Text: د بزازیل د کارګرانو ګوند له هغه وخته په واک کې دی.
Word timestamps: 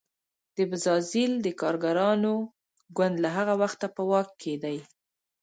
د 0.55 0.57
بزازیل 0.71 1.33
د 1.41 1.47
کارګرانو 1.61 2.33
ګوند 2.97 3.15
له 3.23 3.29
هغه 3.37 3.53
وخته 3.61 3.85
په 3.95 4.01
واک 4.09 4.29
کې 4.41 4.53
دی. 4.63 4.77